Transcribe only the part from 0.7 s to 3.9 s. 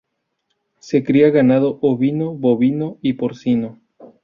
Se cría ganado ovino, bovino y porcino.